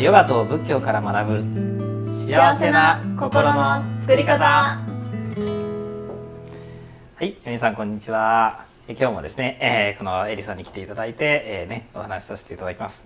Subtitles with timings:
[0.00, 2.06] ヨガと仏教から学ぶ。
[2.30, 4.44] 幸せな心の作り方。
[4.44, 4.78] は
[7.20, 8.64] い皆さんこんにちは。
[8.86, 13.04] え今日もですね、えーこのエリさんに来ていただいて、えーね、お話しさせていただきます。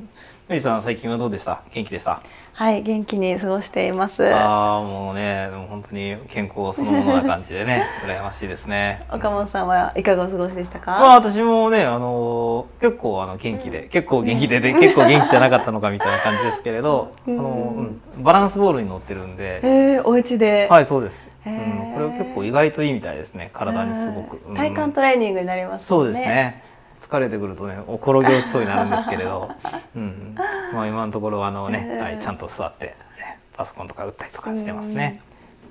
[0.49, 1.63] エリさん最近はどうでした？
[1.73, 2.23] 元気でした？
[2.55, 4.29] はい元気に過ごしています。
[4.33, 9.05] ああもうねでも本当に健康そのものな感じでね 羨ましいですね。
[9.11, 17.37] 岡本さんはいかがお過ごしでしたまあか私もね、あのー結構あの元気で、結構元気でで、結構元気じゃなかったのかみたいな感じですけれど、あ うん。
[17.37, 21.31] のうん、バランスボールに乗ってるんで、えー、お家で、はい、そうです。
[21.47, 24.41] うん、これは結構意外といいみたいですね、体にすごく。
[24.49, 24.57] うん。
[24.57, 26.63] 体幹トレーニングになりますそうですね。
[27.03, 29.51] 疲れてくるとね、お転げ落ちそうになるんですけれど、
[29.97, 30.35] うん、
[30.73, 32.87] まあ今のところはあのね、へーはい、ちゃんと座って、
[33.19, 35.21] ね、パソコンとか打ったりとかしてますね。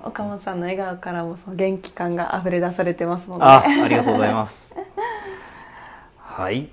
[0.04, 3.44] 岡本さんの笑顔からもその元気感が溢れ出されてますもんね。
[3.46, 4.74] あ、ありがとうございます。
[6.18, 6.68] はい、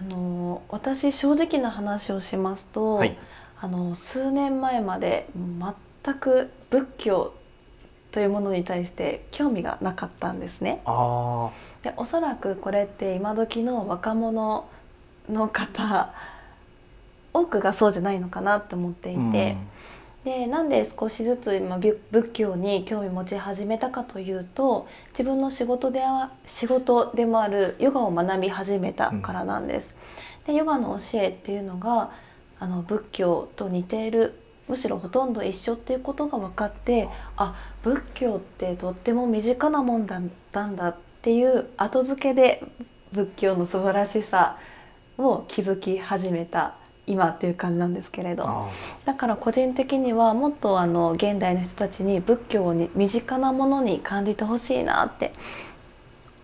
[0.00, 3.16] あの私正直な話をしますと、はい。
[3.60, 7.32] あの数年前まで全く仏教
[8.14, 10.80] というものに対して興味がなかったんですね。
[10.84, 11.50] あ
[11.82, 14.68] でおそらくこれって今時の若者
[15.28, 16.14] の方
[17.32, 19.56] 多くがそうじゃないのかなと思っていあ、て、
[20.24, 29.92] でなんで少しずつ今仏仏教に興味持ち始めたかというと自分の仕事では仕事でもあるヨガを学び始めたからなんです。
[30.46, 32.12] でヨガの教えっていうのが
[32.60, 34.34] あの仏教と似ている
[34.68, 42.62] むしろほとんど一緒っていうことが分かってあ仏教ってとっても身近なもんだったんだっていう後付けで
[43.12, 44.58] 仏教の素晴らしさ
[45.18, 46.74] を気づき始めた
[47.06, 48.44] 今っていう感じなんですけれど。
[48.46, 48.68] あ
[49.04, 55.32] だから個人的にはもっとあの現代の人たちに仏教に身近なものに感じてほしいなって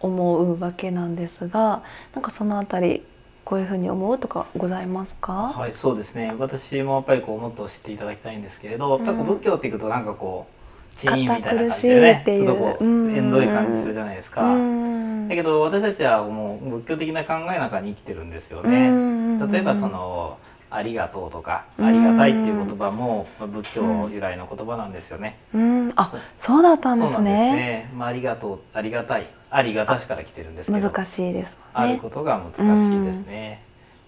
[0.00, 1.82] 思うわけなんですが
[2.14, 3.04] なんかそのあたり
[3.50, 6.32] こういうふうに思うとかございますか、はい、そうですね。
[6.38, 9.04] 私もやっぱりこうもっと知っていただきたいんですけれど、うん。
[9.04, 10.46] やっぱ仏教っていくとなんかこ
[10.94, 13.12] うチーンみたいな感じでねちょっとこううん。
[13.12, 14.44] 縁遠い感じするじゃないですか。
[14.44, 15.28] うん。
[15.28, 18.88] だけど私たちはもう仏教的な考えの中に生きてるんですようね。
[18.88, 19.50] ん。
[19.50, 20.38] 例えばその
[20.70, 21.86] ありがとうとかうん。
[21.86, 25.38] ありがたいっていう言葉もまあ仏教由来の言葉なんですよね。
[25.52, 25.92] うん。
[25.96, 26.62] あそう。
[26.62, 27.90] だったんですそうなんですねね。
[27.96, 30.90] まあありがとうありがたいありがたしから来てるんですけど。
[30.90, 33.62] 難しいですねあることが難しいですね。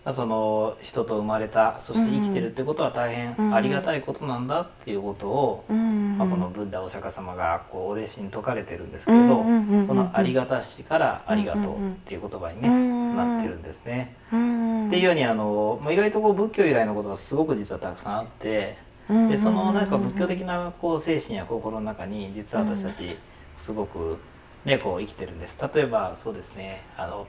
[0.04, 14.16] まあその人と生まれたそして生きてるってことは大変ありがたいことなんだっていうことを、うんまあ、このブッダお釈迦様がこうお弟子に説かれてるんですけれど、うんうんうんうんそのありがたしからありがとうっていう言葉にね、うんなってるんですね。
[14.32, 18.76] うんっていうようにあの、まあ、意外とこう仏教由来のことがすごく実はたくさんあって。
[19.10, 23.18] うんでそのなんか仏教的なこう精神や心の中に実は私たち
[23.58, 24.16] すごく
[24.64, 25.58] ねこう生きてるんです。
[25.74, 26.82] 例えばそうですね。
[26.96, 27.26] あの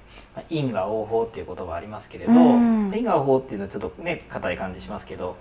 [0.49, 2.91] 因果応報っていう言葉ありますけれど、うん。
[2.95, 5.35] 因果応報っていうのはちょっとね硬い感じしますけど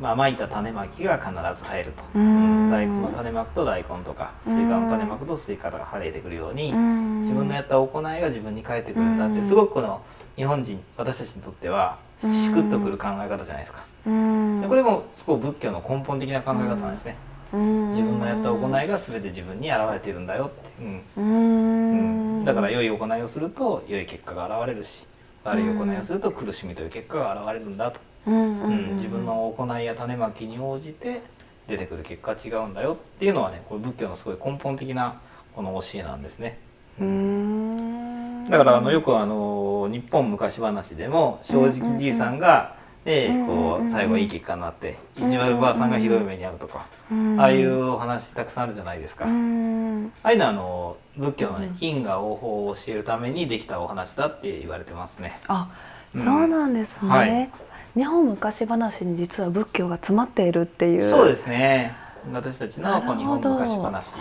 [0.00, 2.70] まあ、まいた種まきが必ず生えると、うん。
[2.70, 7.18] 大根の種まくと大根とかスイカの種まくとスイカが生えてくるように、うん。
[7.20, 9.44] 自分のやった行いが自分に返ってくるんだって、うん。
[9.44, 10.02] すごくこの
[10.36, 13.84] 日本人私たちにとってはしっくりくる考え方じゃないですか。
[14.06, 14.60] うん。
[14.60, 17.16] でこれもすごい仏教の根本的な考え方なんですね。
[17.52, 17.88] うん。
[17.90, 21.02] 自分のやった行いが全て自分に現れているんだよって、うん。
[21.16, 22.42] ううん。
[22.42, 25.06] んだから良い行いをすると良い結果が現れるし
[25.44, 28.62] 悪い行いをすると苦しみという結果が現れるんだと、うん。
[28.62, 28.94] うん。
[28.94, 31.22] 自分の行いや種まきに応じて
[31.68, 35.20] 出てくる結果は違うんだよっていうのはねこれ仏教のすごい根本的な
[35.54, 36.58] この教えなんですね。
[37.00, 38.44] うん。
[38.48, 42.75] だからあのよくあの日本昔話でも正直じいさんが、
[43.06, 49.26] でこう最後いい結果になって意地悪ばあさんがひどい目に遭うとか、うんああいうお話たくさんあるじゃないですか。
[49.26, 55.38] うんああいうのはあの仏教の因果応報を教えるためにできたお話だって言われてますね。
[55.46, 55.68] あ、
[56.14, 56.24] うん。
[56.24, 57.50] そうなんですね、はい。
[57.94, 61.08] 日本昔話に実は仏教が詰まっているっていう。
[61.08, 61.94] そうですね。
[62.32, 64.14] 私たちのこう日本昔話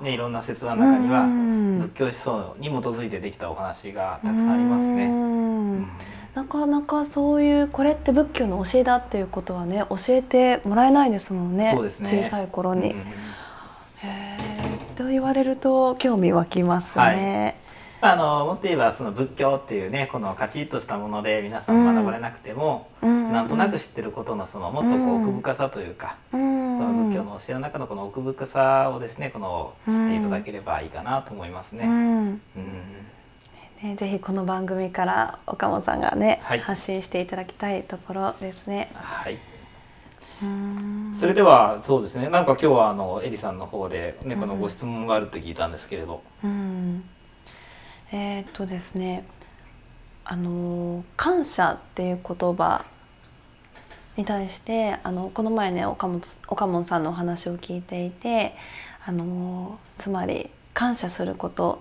[0.00, 6.17] ねいろんな説話の中にはうん仏教思想に基づいてできたお話がたくさんありますうね。
[6.38, 12.22] なかなかそういうこれって仏教の教えだっていうことはね教えてもらえないですもんねそうですね。
[12.22, 12.92] 小さい頃に。
[12.92, 13.02] うんへ
[14.02, 17.58] えと言われると興味湧きますね。
[18.00, 26.78] あのもっと言えばその仏教っていうねこのカチッとしたもので皆さん学ばれなくても、うんなんとなく知ってることのそのもっとこううん奥深さというか、うん。
[26.78, 31.86] この仏教の教えの中のこの奥深さをですねこの知っていただければいいかなと思いますね。
[31.86, 31.94] うん。
[31.96, 32.40] うん
[33.82, 36.58] ね、ぜひこの番組から岡本さんがね、はい。
[36.58, 38.90] 発信していただきたいところですね。
[38.94, 39.38] はい。
[40.42, 41.14] うん。
[41.14, 42.28] それではそうですね。
[42.28, 47.04] なんか今日はあのエリさんの方で、ね、このご質問があるって聞いたんですけれど、うん。
[48.10, 49.24] えーっとですね。
[50.24, 52.84] あのー感謝っていう言葉
[54.16, 58.54] に対してあのこの前ね岡本岡門さんのお話を聞いていて
[59.06, 61.80] あのつまり感謝すること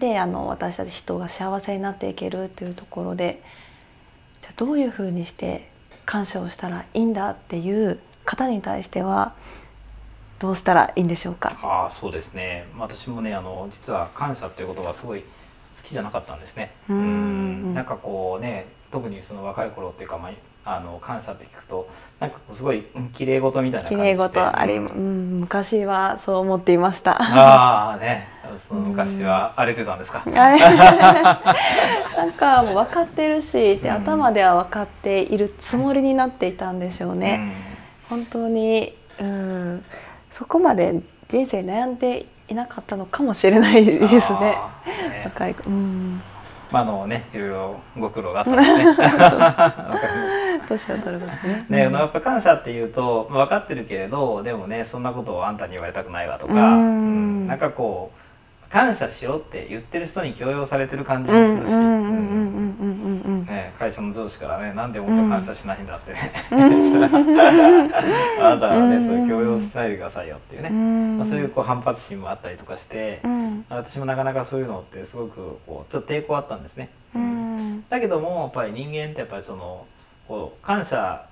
[0.00, 3.42] であの私たち人が幸せになっていけるというところで
[4.40, 5.68] じゃあどういうふうにして
[6.06, 9.34] 感謝をしたらいいんだっていう方に対しては
[10.38, 11.58] どうしたらいいんでしょうか？
[11.62, 12.66] あそうですね。
[12.78, 15.26] 私もねあの実は感謝っていうことがすごい好
[15.82, 16.70] きじゃなかったんですね。
[16.88, 17.74] うん。
[17.74, 20.30] なんかこうね特にその若い頃っていうか、ま
[20.64, 21.88] あ、あの感謝って聞くと
[22.20, 27.16] なんかすごい綺麗事みたいな感じで綺麗事あり、うん、昔はそう思っていました。
[27.20, 28.28] ああね。
[28.56, 30.58] その昔は荒れてたんですか、あれ。
[32.16, 37.54] なんかもう分かってるしって頭では分かっているつもりになっていたんでしょうね、
[38.10, 39.84] うん、本当にうん。
[40.30, 44.40] そこまで人生悩んでいなかったのかもしれないですね。
[44.40, 44.56] ね。
[45.24, 46.22] 若いうん
[46.70, 48.84] まああのねいろいろご苦労があったんですね。
[48.88, 50.18] わかり
[50.66, 50.68] ます。
[50.68, 51.66] 年を取ることね。
[51.68, 58.18] ね、やっぱ感謝っていうと分かってるけれどでもねそんなことをあんたに言われたくないわとか、うん、なんかこう。
[58.70, 61.70] 感謝しようって言ってる人に強要されてる感じもするし
[63.78, 66.32] 会社の上司からねなんでもっと感謝しないんだってね、
[68.40, 73.20] あなたはねそういう強要しないでくださいよっていうね、まあ、そういうこう反発心もあったりとかして、
[73.68, 76.90] 私もなかなかそういうのってすごくこうちょっと抵抗あったんですね。
[77.88, 79.86] だけどもやっぱり人間ってやっぱりその
[80.26, 81.26] こう感謝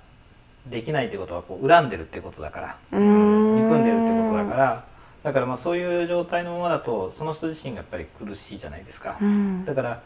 [0.69, 4.85] できないってことはこう恨んでるってことだから憎んでるってことだから
[5.23, 10.01] だからまあそういう状態のままだとその人自身がやっぱり苦しいじゃないですか、うん、だから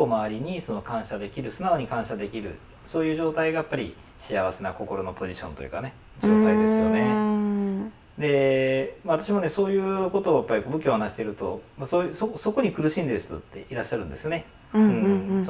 [0.00, 2.54] こう周りにその感謝できる素直に感謝できる
[2.84, 7.90] そういう状態がやっぱり幸せな心のポジションというかね状態ですよね。
[8.16, 14.46] で、まあ、私もねそういうことをやっぱり仏教を話していると、まあ、そういうそそこに苦しんでる人っていらっしゃるんですね。
[14.72, 14.78] そ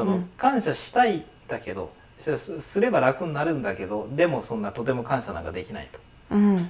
[0.04, 6.00] の感謝したいだけどすれば楽になるんだけどでもそんなとても感謝なんかできないと。
[6.32, 6.66] うん、うん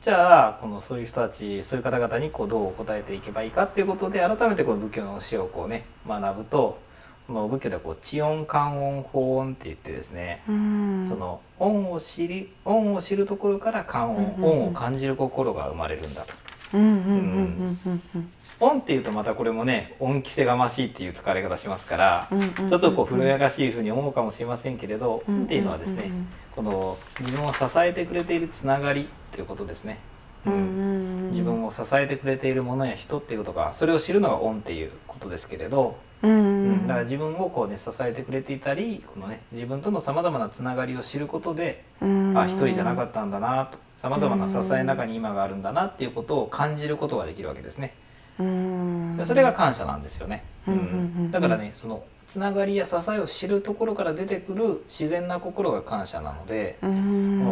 [0.00, 6.78] じゃあこのそういう人たちそういう方々にこうどう答えていけばいいかっていうことで改めてこの仏教の教えをこうね学ぶと
[7.26, 10.52] この仏教ではこう「知音観音法音」って言ってですね、そ
[11.16, 16.32] の音を知り音を知るところから観音、音を感じる心が生まれるんだと。
[18.60, 22.28] 音っていうとまたこれもね音着せがましいっていう使われ方しますから、
[22.68, 26.10] ちょっとこう古やがしいふうに思うかもしれませんけれど、音っていうのはですね、
[26.58, 30.00] この自分を支えてくれているつながりということですね。
[30.44, 43.78] うん、自分を支えてくれているものや人っていうことがそれを知るのが恩っていうことですけれど、うん、だから自分をこうね支えてくれていたりこのね自分とのさまざまなつながりを知ることで、うん、あ一人じゃなかったんだなと。
[43.94, 47.94] さまざまな支えの中に今があるんだなっていうことを感じることができるわけですね。
[49.16, 50.42] でそれが感謝なんですよね。
[50.66, 56.76] うん、だからねそのつながりや支えを知るところから出てくる自然な心が感謝なので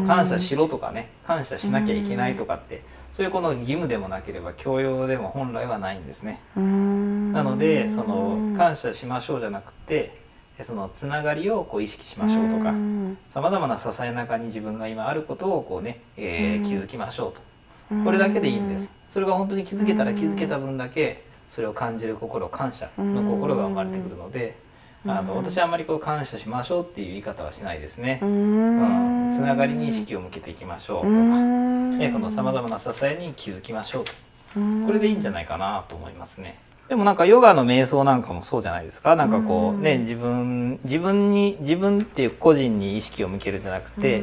[0.07, 6.43] 感謝しろとかね感謝しなきゃいけないとかってそういうこの義務でもなければ教養でも本来はないんですね。
[6.55, 10.21] なのでその感謝しましょうじゃなくて
[10.61, 12.75] そのつながりをこう意識しましょうとか
[13.31, 17.41] さまざまな支えの中に自分が今あることをこうね、えー、気づきましょうと。
[18.05, 18.95] これだけでいいんです。
[19.09, 24.66] それが本当に気づけたら気づけた分だけそれを感じる心感謝の心が生まれてくるので。
[25.09, 28.19] あの私はあまりこう感謝しましょうっていう言い方はしないですね。
[28.23, 34.05] うん、つながりに意識を向けていきましょうとか、ね、このさまざまな支えに気づきましょう
[34.87, 36.59] これでいいんじゃないかなと思いますね。
[36.89, 39.17] でもなんかヨガの瞑想なんかもそうじゃないですか。
[39.17, 44.23] なんかこうね自分自分に自分っていう個人に意識を向けるんじゃなくて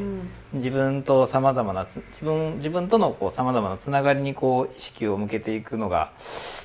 [0.53, 6.11] 自分とさまざまな自分自分とのさまざまなつながりにこう意識を向けていくのが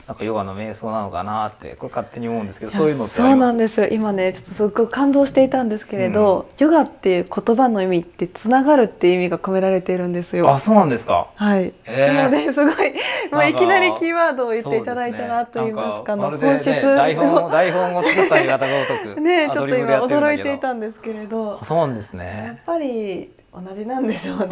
[0.07, 3.89] なんかヨガの瞑想なのかなってこれ勝手に思うんですけどそういうのってそうなんですよ。
[3.91, 10.51] 今ねちょっとすごく感動していたんですけれど、うん、ヨガっていう言葉の意味ってつながるっていう意味が込められているんですよ。
[10.51, 11.31] あそうなんですか？
[11.35, 11.73] はい。
[11.85, 12.95] えー、なのですごい
[13.33, 21.63] もういきなりキーワードを言っていただいたなと言いますか、の本質、ね、台本台本を作った方が ごとくねちょっと今驚いていたんですけれど。
[21.65, 22.45] そうなんですね。
[22.47, 24.47] やっぱり同じなんでしょうね。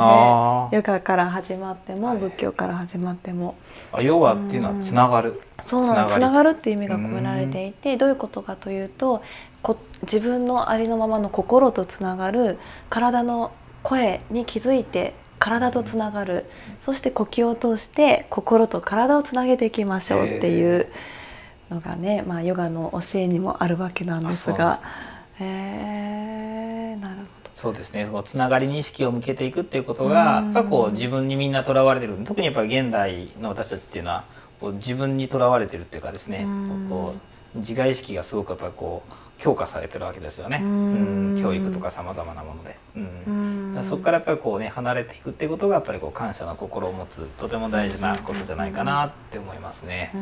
[0.73, 3.55] ヨガから始まっても、はい、仏教から始まっても。
[3.93, 9.23] あヨガっていうのはつながる、そうなんつながるっていう意味が込められていてどういうことかというと
[9.63, 16.47] こ自分のありのままの心とつながる体の声に気づいて体とつながる。
[16.81, 20.89] そして呼吸を通して心と体をつなげていきましょうっていう
[21.71, 24.81] のがね、まあ、ヨガの教えにもあるわけなんですが。
[25.39, 26.16] えー、
[27.57, 28.05] そうですね。
[28.05, 32.15] そのつながりに意識を向けていくっていうことがやっぱこう自分にみんなとらわれてる。
[32.23, 34.25] 特にやっぱ現代の私たちっていうのは
[34.61, 36.47] こう自分にとらわれてるっていうかですね。
[36.91, 37.15] こ
[37.55, 41.39] う自我意識がすごくやっぱこう評価されてるわけですよね、うん。
[41.41, 43.79] 教育とかさまざまなもので、うん。
[43.83, 50.13] そこからやっぱりこうね離れていくっていうことがやっぱりこう感謝の心を持つとても大事なことじゃないかなって思いますね。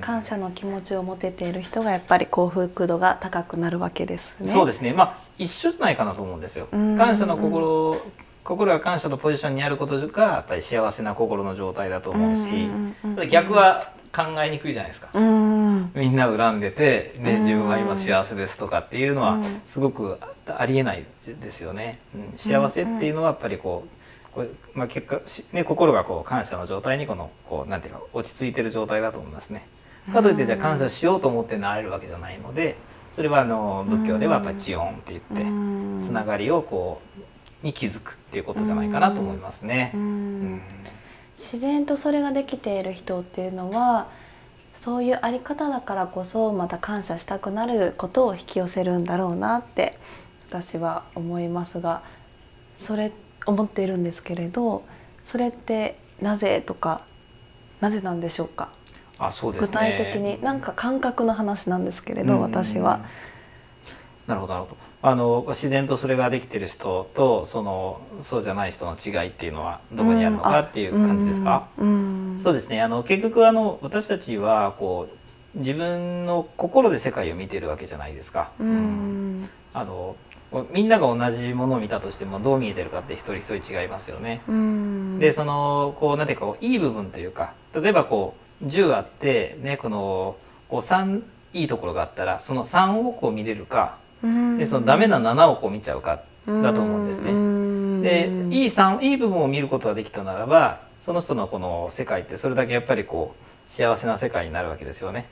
[0.00, 4.48] 感謝の気持ちを持てている人がやっぱり幸福度が高くなるわけですね。
[4.48, 4.92] そうですね。
[4.92, 6.68] まあ一緒じゃないかなと思うんですよ。
[6.70, 7.96] 感謝の心
[8.44, 12.70] 心が感謝のポジションにあることがやっぱり幸せな心の状態だと思うし、
[13.28, 19.38] 逆は考えにくいじゃないですか、うん、みんな恨んでて、ね、自分は今幸せですとかっていうのは
[19.68, 23.96] すごくありえないですよね、うん、幸せっていうのはやっぱりこう
[24.74, 25.20] まあ、結果、
[25.52, 29.66] ね、心がこう感謝の状態にこのこうなんていうか落ち着いてる状態だと思いますね。
[30.12, 32.76] かといってじゃあ感謝しようと思ってなれるわけじゃないので
[33.12, 37.00] それはあの仏教ではやっぱり「知音」って言ってつながりをこ
[37.62, 39.90] うに気づくっていうことじゃないかなと思いますね。
[39.94, 40.60] うん。
[41.36, 44.08] 自然とそれができている人っていうのは
[44.74, 49.98] そういうあり方だからこそまた感謝したくなることを引き寄せるんだろうなって
[50.48, 52.02] 私は思いますが
[52.76, 53.12] それ
[53.46, 54.84] 思っているんですけれど
[55.24, 57.02] それってなぜとか
[57.80, 58.70] なぜなんでしょうか？
[59.18, 63.00] あそうです、ね、具体的になんか感覚の話なんですけれど私は。
[64.26, 64.76] なるほどなるほど。
[65.02, 75.08] あの自然とそれができてる人とそのそうじゃない人の違いっていうのはどこにあるのかっていう感じですか、うん、そうですねあの結局あの私たちはこ
[75.54, 78.50] う自分の心で世界を見てるわけじゃないですか。
[78.58, 80.16] うん、あの
[80.72, 84.42] みんなが同じものを見たとしてもどう見えてるかって一人一人違いますよね。
[85.18, 90.36] でそのこうなんていうかいい部分というか例えばこう10あってねこの
[90.68, 91.22] こう3
[91.52, 93.98] いいところがあったらその3をこう見れるか
[94.58, 97.32] でそのダメな7をこう見ちゃうかだと思うんですね。
[98.02, 105.28] でいい3いい部分を見ることができたならばその人のこの世界ってそれだけやっぱりこう幸せな世界になるわけですよね。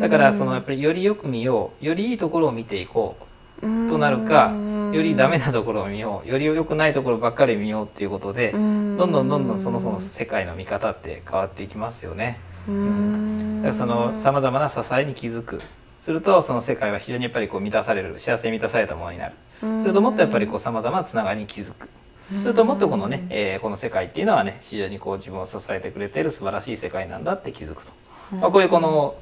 [0.00, 3.16] だからそのやっぱりよりよく見ようよりいいところを見ていこ
[3.60, 4.52] うとなるか
[4.92, 12.40] よりダメなところを見ようより良くないところばっかり見ようっていうことでどんどんどんどんそのその世界の見方って変わっていきますよね。
[12.68, 15.60] うん、だからそのさまざまな支えに気づく。
[16.00, 19.34] するとその世界は非常にやっぱりこう満たされる幸せに満たされたものになる。
[19.60, 21.88] するともっとやっぱりさまざまなつながりに気づく。
[22.28, 27.92] するともっとこのね、えー、この世界っていうのはね非常にこう自分を支えてくれている素晴らしい世界なんだって気づくと、
[28.32, 29.16] まあ、こういうこの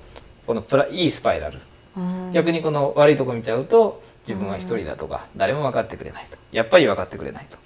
[0.44, 1.60] このプラいいスパイラル
[2.32, 7.56] 逆にこの悪いとこ見ちゃうと自分は一人だとか誰も分かってくれないとやっぱり分かってくれないと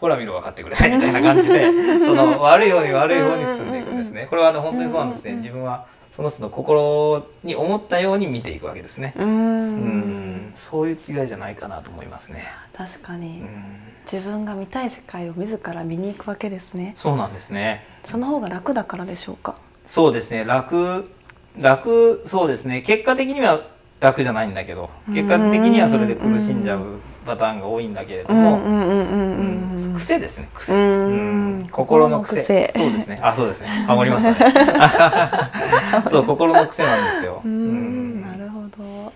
[0.00, 1.64] ほら見ろ分かってくれないみたいな感じで
[2.04, 9.14] その悪いように悪いように進んでいくんですねこれはあの本当にそうなんですね自分はその人の心に思ったように見ていくわけですね。
[9.16, 12.44] うんそういう違いじゃないかなと思いますね。
[12.72, 13.42] 確かに。
[14.10, 16.92] 自分が見たい世界を自ら見に行くわけですね。
[16.94, 17.84] そうなんですね。
[18.04, 19.56] その方が楽だからでしょうか？
[19.86, 20.44] そうですね。
[20.44, 21.10] 楽
[21.58, 22.82] 楽そうですね。
[22.82, 23.62] 結果的には
[24.00, 28.60] 楽じゃないんだけど、結果的にはそれで苦しんじゃうパターンが多いんだけれども
[29.96, 30.72] 癖ですね癖。
[31.70, 32.70] 心の癖。
[32.74, 33.18] そうですね。
[33.22, 33.68] あそうですね。
[33.86, 34.54] ハモりましたね。
[36.10, 37.40] そう心の癖なんですよ。
[37.44, 39.12] なるほど。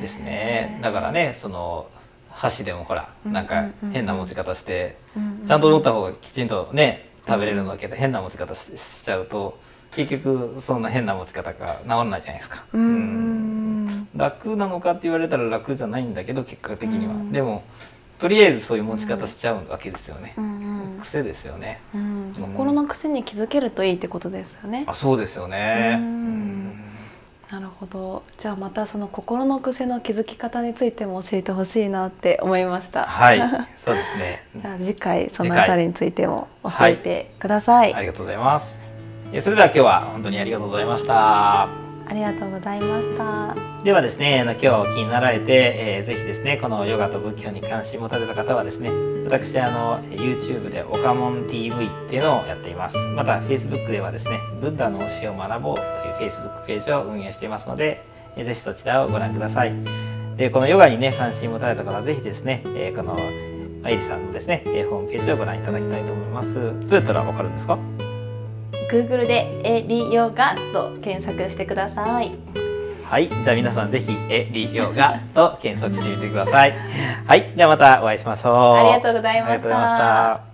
[0.00, 0.78] ですね。
[0.82, 1.86] だからねその
[2.30, 4.96] 箸でもほらなんか変な持ち方して
[5.46, 9.58] ちゃんと持った方がきちんとね食べれるんだけど変な持ち方しちゃうと
[9.92, 12.64] 結局そんな変な持ち方が治らないじゃないですか。
[12.72, 17.14] うん楽なのかって言われたら楽じゃないんだけど結果的には。
[17.32, 17.62] でも
[18.18, 20.34] とりあえずそういう持ち方しちゃうわけですよね。
[21.00, 24.84] 癖ですよね、うん、心の癖に気づけるといいってことですよね。
[24.88, 26.00] あそうですよね。
[27.50, 28.24] なるほど。
[28.36, 33.04] じゃあまたその心の癖の気づき方についても教えてほしいなって思いました。
[33.04, 33.40] はい、
[33.76, 34.44] そうですね。
[34.56, 37.92] じゃあ次回そのあたりについても教えてください。
[37.92, 38.87] はい、ありがとうございます。
[39.40, 41.64] それでは今日は本当にありがとうございました。
[41.64, 41.68] あ
[42.14, 43.54] りがとうございました。
[43.84, 48.90] ではですねあの今日お気になられて、えー、ぜひですねこのヨガと仏教に関心を持たれた方はですね
[49.26, 52.96] 私あの YouTube で「オカモン TV」っていうのをやっています。
[53.14, 58.02] また Facebook ではですねブッダの教えを学ぼうという Facebook ページを運営していますので、
[58.36, 59.74] えー、ぜひそちらをご覧ください。
[60.38, 63.14] でこのヨガにね関心を持たれた方はぜひですね、えー、この
[63.82, 66.54] マイリさんのですね、えー、ホームページをご覧いただきたいと思います。
[66.54, 67.78] どうやったらわかるんですか？
[68.90, 72.32] Google でエリヨガと検索してください。
[73.04, 76.74] はい、じゃあ皆さんぜひエリヨガと検索してみてください。
[77.26, 78.76] はい、ではまたお会いしましょう。
[78.76, 80.47] ありがとうございました。